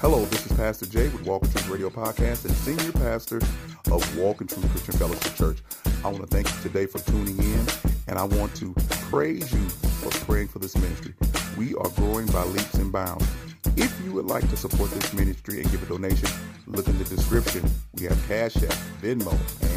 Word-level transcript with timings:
Hello, 0.00 0.24
this 0.24 0.46
is 0.46 0.56
Pastor 0.56 0.86
Jay 0.86 1.10
with 1.10 1.26
Walk 1.26 1.42
in 1.42 1.50
Truth 1.50 1.68
Radio 1.68 1.90
Podcast 1.90 2.46
and 2.46 2.54
Senior 2.54 2.90
Pastor 2.92 3.36
of 3.36 4.16
Walk 4.16 4.40
Walking 4.40 4.46
Truth 4.46 4.70
Christian 4.70 4.94
Fellowship 4.94 5.34
Church. 5.34 5.58
I 6.02 6.08
want 6.08 6.22
to 6.22 6.26
thank 6.26 6.48
you 6.48 6.58
today 6.62 6.86
for 6.86 7.00
tuning 7.00 7.36
in, 7.36 7.66
and 8.08 8.18
I 8.18 8.24
want 8.24 8.54
to 8.56 8.72
praise 9.10 9.52
you 9.52 9.60
for 9.68 10.08
praying 10.24 10.48
for 10.48 10.58
this 10.58 10.74
ministry. 10.74 11.12
We 11.58 11.74
are 11.74 11.90
growing 11.90 12.24
by 12.28 12.44
leaps 12.44 12.72
and 12.76 12.90
bounds. 12.90 13.28
If 13.76 13.94
you 14.02 14.12
would 14.12 14.24
like 14.24 14.48
to 14.48 14.56
support 14.56 14.90
this 14.90 15.12
ministry 15.12 15.60
and 15.60 15.70
give 15.70 15.82
a 15.82 15.86
donation, 15.86 16.30
look 16.66 16.88
in 16.88 16.96
the 16.96 17.04
description. 17.04 17.70
We 17.96 18.04
have 18.04 18.26
Cash 18.26 18.56
App, 18.56 18.72
Venmo, 19.02 19.32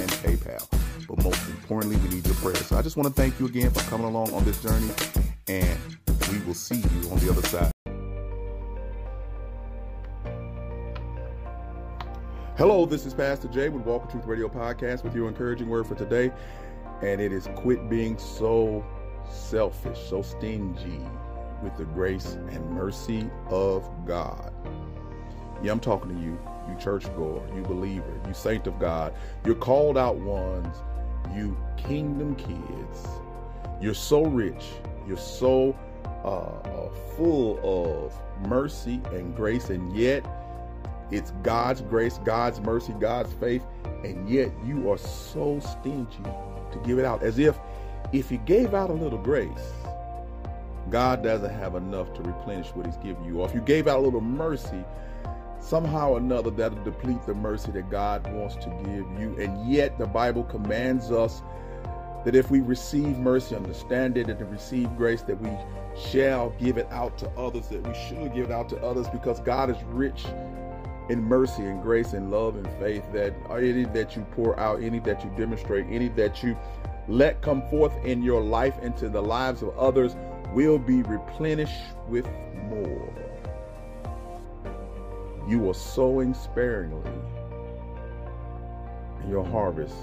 and 0.00 0.10
PayPal. 0.10 0.66
But 1.06 1.22
most 1.22 1.48
importantly, 1.48 1.96
we 1.98 2.16
need 2.16 2.26
your 2.26 2.34
prayers. 2.34 2.66
So 2.66 2.76
I 2.76 2.82
just 2.82 2.96
want 2.96 3.06
to 3.06 3.14
thank 3.14 3.38
you 3.38 3.46
again 3.46 3.70
for 3.70 3.88
coming 3.88 4.08
along 4.08 4.34
on 4.34 4.44
this 4.44 4.60
journey, 4.60 4.90
and 5.46 5.78
we 6.32 6.40
will 6.40 6.54
see 6.54 6.78
you 6.78 7.10
on 7.12 7.20
the 7.20 7.30
other 7.30 7.42
side. 7.42 7.70
Hello, 12.58 12.84
this 12.86 13.06
is 13.06 13.14
Pastor 13.14 13.46
Jay 13.46 13.68
with 13.68 13.84
Walk 13.84 14.10
Truth 14.10 14.26
Radio 14.26 14.48
Podcast 14.48 15.04
with 15.04 15.14
your 15.14 15.28
encouraging 15.28 15.68
word 15.68 15.86
for 15.86 15.94
today. 15.94 16.32
And 17.02 17.20
it 17.20 17.30
is 17.30 17.48
quit 17.54 17.88
being 17.88 18.18
so 18.18 18.84
selfish, 19.30 19.96
so 20.10 20.22
stingy 20.22 21.00
with 21.62 21.76
the 21.76 21.84
grace 21.84 22.32
and 22.32 22.68
mercy 22.70 23.30
of 23.48 23.88
God. 24.04 24.52
Yeah, 25.62 25.70
I'm 25.70 25.78
talking 25.78 26.12
to 26.12 26.20
you, 26.20 26.36
you 26.68 26.76
churchgoer, 26.80 27.46
you 27.54 27.62
believer, 27.62 28.20
you 28.26 28.34
saint 28.34 28.66
of 28.66 28.80
God, 28.80 29.14
you're 29.44 29.54
called 29.54 29.96
out 29.96 30.16
ones, 30.16 30.78
you 31.36 31.56
kingdom 31.76 32.34
kids. 32.34 33.06
You're 33.80 33.94
so 33.94 34.24
rich, 34.24 34.64
you're 35.06 35.16
so 35.16 35.78
uh, 36.24 36.28
uh, 36.28 36.90
full 37.16 37.60
of 37.62 38.12
mercy 38.48 39.00
and 39.12 39.36
grace, 39.36 39.70
and 39.70 39.96
yet 39.96 40.24
it's 41.10 41.30
God's 41.42 41.80
grace, 41.80 42.18
God's 42.24 42.60
mercy, 42.60 42.94
God's 43.00 43.32
faith, 43.34 43.64
and 44.04 44.28
yet 44.28 44.52
you 44.64 44.90
are 44.90 44.98
so 44.98 45.60
stingy 45.60 46.22
to 46.72 46.78
give 46.84 46.98
it 46.98 47.04
out. 47.04 47.22
As 47.22 47.38
if 47.38 47.58
if 48.12 48.30
you 48.30 48.38
gave 48.38 48.74
out 48.74 48.90
a 48.90 48.94
little 48.94 49.18
grace, 49.18 49.72
God 50.90 51.22
doesn't 51.22 51.52
have 51.52 51.74
enough 51.74 52.12
to 52.14 52.22
replenish 52.22 52.68
what 52.68 52.86
He's 52.86 52.96
given 52.96 53.24
you. 53.24 53.40
Or 53.40 53.48
if 53.48 53.54
you 53.54 53.60
gave 53.60 53.86
out 53.86 53.98
a 53.98 54.02
little 54.02 54.20
mercy, 54.20 54.84
somehow 55.60 56.12
or 56.12 56.18
another 56.18 56.50
that'll 56.50 56.82
deplete 56.84 57.24
the 57.26 57.34
mercy 57.34 57.70
that 57.72 57.90
God 57.90 58.30
wants 58.32 58.56
to 58.56 58.70
give 58.84 59.20
you. 59.20 59.36
And 59.38 59.70
yet 59.70 59.98
the 59.98 60.06
Bible 60.06 60.44
commands 60.44 61.10
us 61.10 61.42
that 62.24 62.34
if 62.34 62.50
we 62.50 62.60
receive 62.60 63.18
mercy, 63.18 63.54
understand 63.54 64.16
it, 64.16 64.28
and 64.28 64.38
to 64.38 64.44
receive 64.46 64.94
grace, 64.96 65.22
that 65.22 65.40
we 65.40 65.50
shall 65.98 66.50
give 66.58 66.76
it 66.76 66.86
out 66.90 67.18
to 67.18 67.28
others, 67.30 67.68
that 67.68 67.86
we 67.86 67.94
should 67.94 68.34
give 68.34 68.46
it 68.46 68.50
out 68.50 68.68
to 68.70 68.82
others 68.82 69.08
because 69.08 69.40
God 69.40 69.70
is 69.70 69.76
rich 69.84 70.26
in 71.08 71.22
mercy 71.22 71.62
and 71.62 71.82
grace 71.82 72.12
and 72.12 72.30
love 72.30 72.56
and 72.56 72.68
faith 72.78 73.02
that 73.12 73.34
any 73.50 73.84
that 73.84 74.14
you 74.14 74.22
pour 74.32 74.58
out, 74.60 74.82
any 74.82 74.98
that 75.00 75.24
you 75.24 75.30
demonstrate, 75.36 75.86
any 75.88 76.08
that 76.08 76.42
you 76.42 76.56
let 77.08 77.40
come 77.40 77.62
forth 77.70 77.94
in 78.04 78.22
your 78.22 78.42
life 78.42 78.78
into 78.82 79.08
the 79.08 79.22
lives 79.22 79.62
of 79.62 79.76
others 79.78 80.14
will 80.52 80.78
be 80.78 81.02
replenished 81.02 81.94
with 82.06 82.26
more. 82.68 83.12
You 85.48 85.70
are 85.70 85.74
sowing 85.74 86.34
sparingly, 86.34 87.10
and 89.20 89.30
your 89.30 89.44
harvest 89.44 89.96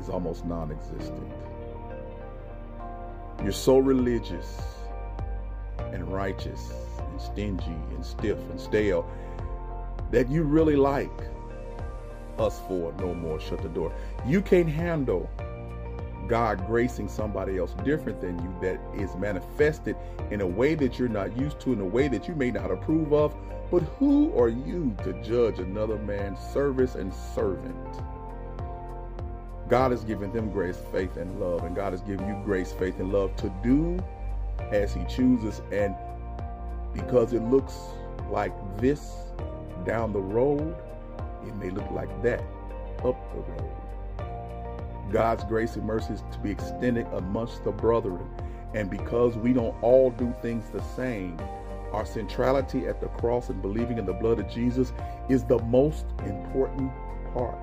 is 0.00 0.08
almost 0.08 0.44
non 0.44 0.70
existent. 0.70 1.32
You're 3.42 3.50
so 3.50 3.78
religious 3.78 4.60
and 5.92 6.12
righteous 6.12 6.72
and 6.96 7.20
stingy 7.20 7.76
and 7.90 8.06
stiff 8.06 8.38
and 8.38 8.60
stale 8.60 9.10
that 10.12 10.30
you 10.30 10.44
really 10.44 10.76
like 10.76 11.10
us 12.38 12.60
for 12.68 12.92
no 12.98 13.14
more 13.14 13.40
shut 13.40 13.60
the 13.62 13.68
door. 13.68 13.92
You 14.26 14.40
can't 14.40 14.68
handle 14.68 15.28
God 16.28 16.66
gracing 16.66 17.08
somebody 17.08 17.58
else 17.58 17.74
different 17.84 18.20
than 18.20 18.38
you 18.42 18.54
that 18.62 18.80
is 18.94 19.14
manifested 19.16 19.96
in 20.30 20.40
a 20.40 20.46
way 20.46 20.74
that 20.76 20.98
you're 20.98 21.08
not 21.08 21.36
used 21.36 21.60
to, 21.60 21.72
in 21.72 21.80
a 21.80 21.84
way 21.84 22.08
that 22.08 22.28
you 22.28 22.34
may 22.34 22.50
not 22.50 22.70
approve 22.70 23.12
of. 23.12 23.34
But 23.70 23.80
who 23.98 24.38
are 24.38 24.48
you 24.48 24.96
to 25.02 25.14
judge 25.22 25.58
another 25.58 25.98
man's 25.98 26.38
service 26.52 26.94
and 26.94 27.12
servant? 27.34 27.76
God 29.68 29.90
has 29.90 30.04
given 30.04 30.32
them 30.32 30.50
grace, 30.52 30.78
faith, 30.92 31.16
and 31.16 31.40
love, 31.40 31.64
and 31.64 31.74
God 31.74 31.92
has 31.92 32.02
given 32.02 32.28
you 32.28 32.38
grace, 32.44 32.72
faith, 32.72 33.00
and 33.00 33.12
love 33.12 33.34
to 33.36 33.50
do 33.62 33.98
as 34.70 34.92
He 34.92 35.04
chooses. 35.06 35.62
And 35.72 35.94
because 36.92 37.32
it 37.32 37.42
looks 37.42 37.74
like 38.30 38.52
this 38.76 39.14
down 39.84 40.12
the 40.12 40.20
road, 40.20 40.76
it 41.46 41.54
may 41.56 41.70
look 41.70 41.90
like 41.90 42.22
that 42.22 42.40
up 43.04 43.16
the 43.34 43.40
road. 43.40 43.82
God's 45.10 45.44
grace 45.44 45.76
and 45.76 45.84
mercy 45.84 46.14
is 46.14 46.22
to 46.32 46.38
be 46.38 46.50
extended 46.50 47.06
amongst 47.12 47.64
the 47.64 47.72
brethren. 47.72 48.26
And 48.74 48.88
because 48.88 49.36
we 49.36 49.52
don't 49.52 49.76
all 49.82 50.10
do 50.10 50.34
things 50.40 50.70
the 50.70 50.82
same, 50.96 51.38
our 51.92 52.06
centrality 52.06 52.86
at 52.86 53.00
the 53.00 53.08
cross 53.08 53.50
and 53.50 53.60
believing 53.60 53.98
in 53.98 54.06
the 54.06 54.14
blood 54.14 54.38
of 54.38 54.48
Jesus 54.48 54.92
is 55.28 55.44
the 55.44 55.58
most 55.64 56.06
important 56.24 56.90
part. 57.34 57.58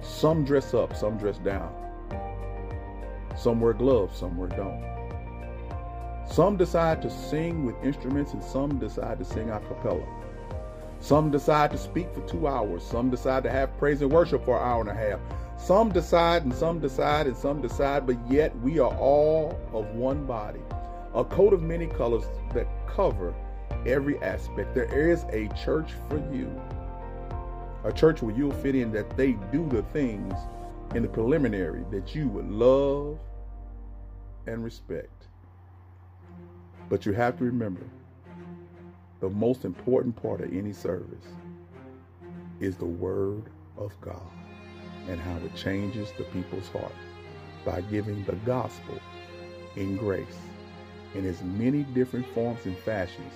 Some 0.00 0.44
dress 0.44 0.72
up, 0.72 0.96
some 0.96 1.18
dress 1.18 1.36
down. 1.38 1.72
Some 3.36 3.60
wear 3.60 3.74
gloves, 3.74 4.18
some 4.18 4.36
wear 4.38 4.48
don't. 4.48 4.94
Some 6.30 6.56
decide 6.56 7.02
to 7.02 7.10
sing 7.10 7.66
with 7.66 7.74
instruments 7.84 8.32
and 8.32 8.42
some 8.42 8.78
decide 8.78 9.18
to 9.18 9.24
sing 9.24 9.50
a 9.50 9.60
cappella. 9.60 10.06
Some 11.04 11.30
decide 11.30 11.70
to 11.72 11.76
speak 11.76 12.10
for 12.14 12.22
two 12.22 12.48
hours. 12.48 12.82
Some 12.82 13.10
decide 13.10 13.42
to 13.42 13.50
have 13.50 13.76
praise 13.76 14.00
and 14.00 14.10
worship 14.10 14.42
for 14.42 14.56
an 14.56 14.66
hour 14.66 14.80
and 14.80 14.88
a 14.88 14.94
half. 14.94 15.20
Some 15.58 15.92
decide 15.92 16.44
and 16.44 16.54
some 16.54 16.80
decide 16.80 17.26
and 17.26 17.36
some 17.36 17.60
decide, 17.60 18.06
but 18.06 18.16
yet 18.26 18.58
we 18.60 18.78
are 18.78 18.94
all 18.96 19.60
of 19.74 19.84
one 19.94 20.24
body. 20.24 20.62
A 21.14 21.22
coat 21.22 21.52
of 21.52 21.60
many 21.60 21.88
colors 21.88 22.24
that 22.54 22.66
cover 22.86 23.34
every 23.84 24.18
aspect. 24.22 24.74
There 24.74 24.86
is 24.86 25.24
a 25.24 25.48
church 25.48 25.92
for 26.08 26.16
you. 26.32 26.50
A 27.84 27.92
church 27.92 28.22
where 28.22 28.34
you'll 28.34 28.52
fit 28.52 28.74
in 28.74 28.90
that 28.92 29.14
they 29.14 29.32
do 29.52 29.68
the 29.68 29.82
things 29.82 30.32
in 30.94 31.02
the 31.02 31.08
preliminary 31.08 31.84
that 31.90 32.14
you 32.14 32.28
would 32.28 32.50
love 32.50 33.18
and 34.46 34.64
respect. 34.64 35.26
But 36.88 37.04
you 37.04 37.12
have 37.12 37.36
to 37.36 37.44
remember 37.44 37.82
the 39.24 39.30
most 39.30 39.64
important 39.64 40.14
part 40.20 40.42
of 40.42 40.52
any 40.52 40.74
service 40.74 41.24
is 42.60 42.76
the 42.76 42.84
Word 42.84 43.44
of 43.78 43.98
God 44.02 44.20
and 45.08 45.18
how 45.18 45.38
it 45.38 45.54
changes 45.54 46.12
the 46.18 46.24
people's 46.24 46.68
heart 46.68 46.92
by 47.64 47.80
giving 47.80 48.22
the 48.24 48.34
gospel 48.44 49.00
in 49.76 49.96
grace 49.96 50.36
in 51.14 51.24
as 51.24 51.42
many 51.42 51.84
different 51.94 52.26
forms 52.34 52.66
and 52.66 52.76
fashions 52.76 53.32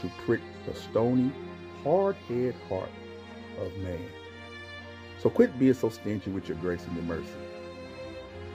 to 0.00 0.10
prick 0.24 0.40
the 0.66 0.74
stony, 0.74 1.30
hard 1.84 2.16
head 2.26 2.54
heart 2.70 2.88
of 3.60 3.76
man. 3.80 4.08
So 5.22 5.28
quit 5.28 5.58
being 5.58 5.74
so 5.74 5.90
stingy 5.90 6.30
with 6.30 6.48
your 6.48 6.56
grace 6.56 6.86
and 6.86 6.96
your 6.96 7.04
mercy. 7.04 7.28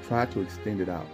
Try 0.07 0.25
to 0.25 0.41
extend 0.41 0.81
it 0.81 0.89
out, 0.89 1.05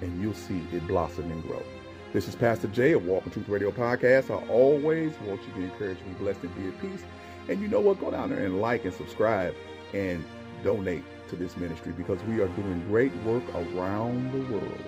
and 0.00 0.22
you'll 0.22 0.32
see 0.32 0.62
it 0.72 0.86
blossom 0.88 1.30
and 1.30 1.42
grow. 1.42 1.62
This 2.12 2.28
is 2.28 2.36
Pastor 2.36 2.68
Jay 2.68 2.92
of 2.92 3.04
Walk 3.04 3.26
in 3.26 3.32
Truth 3.32 3.48
Radio 3.48 3.72
Podcast. 3.72 4.30
I 4.30 4.46
always 4.48 5.12
want 5.22 5.42
you 5.42 5.48
to 5.48 5.58
be 5.58 5.64
encouraged, 5.64 6.04
be 6.04 6.12
blessed, 6.12 6.44
and 6.44 6.54
be 6.54 6.68
at 6.68 6.80
peace. 6.80 7.02
And 7.48 7.60
you 7.60 7.66
know 7.66 7.80
what? 7.80 7.98
Go 7.98 8.12
down 8.12 8.30
there 8.30 8.44
and 8.44 8.60
like 8.60 8.84
and 8.84 8.94
subscribe 8.94 9.54
and 9.92 10.24
donate 10.62 11.02
to 11.28 11.36
this 11.36 11.56
ministry 11.56 11.92
because 11.92 12.22
we 12.22 12.40
are 12.40 12.46
doing 12.48 12.84
great 12.88 13.14
work 13.24 13.42
around 13.54 14.32
the 14.32 14.52
world. 14.52 14.84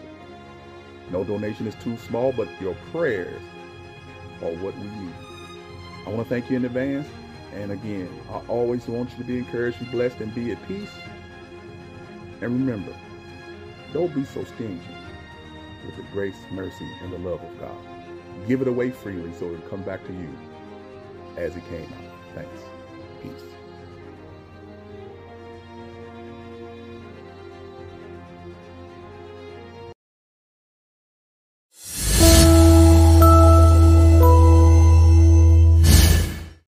No 1.10 1.24
donation 1.24 1.66
is 1.66 1.74
too 1.82 1.96
small, 1.96 2.32
but 2.32 2.48
your 2.60 2.76
prayers 2.92 3.42
are 4.40 4.52
what 4.62 4.76
we 4.76 4.84
need. 4.84 5.14
I 6.06 6.10
want 6.10 6.22
to 6.22 6.28
thank 6.28 6.48
you 6.48 6.56
in 6.56 6.64
advance. 6.64 7.08
And 7.52 7.72
again, 7.72 8.08
I 8.30 8.38
always 8.46 8.86
want 8.86 9.10
you 9.10 9.16
to 9.18 9.24
be 9.24 9.38
encouraged, 9.38 9.80
be 9.80 9.86
blessed, 9.86 10.20
and 10.20 10.32
be 10.34 10.52
at 10.52 10.68
peace. 10.68 10.92
And 12.40 12.52
remember, 12.52 12.94
don't 13.92 14.14
be 14.14 14.24
so 14.24 14.44
stingy 14.44 14.80
with 15.88 15.96
the 15.96 16.12
grace, 16.12 16.36
mercy, 16.52 16.88
and 17.02 17.12
the 17.12 17.18
love 17.18 17.42
of 17.42 17.58
God. 17.58 17.76
Give 18.46 18.60
it 18.60 18.68
away 18.68 18.90
freely 18.90 19.32
so 19.32 19.46
it'll 19.46 19.68
come 19.68 19.82
back 19.82 20.06
to 20.06 20.12
you 20.12 20.30
as 21.38 21.56
it 21.56 21.66
came 21.70 21.90
out. 21.92 22.34
Thanks. 22.34 22.60
Peace. 23.22 23.57